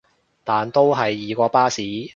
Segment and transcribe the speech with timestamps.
[0.43, 1.83] 但都係易過巴士